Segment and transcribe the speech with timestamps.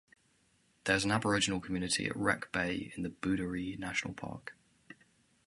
[0.85, 4.55] There is an Aboriginal community at Wreck Bay in the Booderee National Park.